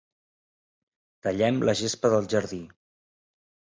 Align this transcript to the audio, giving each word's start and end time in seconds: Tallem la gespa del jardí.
Tallem 1.27 1.63
la 1.71 1.79
gespa 1.85 2.15
del 2.17 2.29
jardí. 2.37 2.63